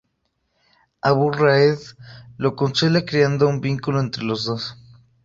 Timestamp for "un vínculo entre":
3.47-4.23